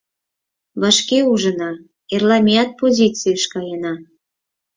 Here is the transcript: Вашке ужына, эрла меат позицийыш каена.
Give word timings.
Вашке 0.81 1.19
ужына, 1.31 1.71
эрла 2.13 2.37
меат 2.45 2.69
позицийыш 2.79 3.43
каена. 3.53 3.93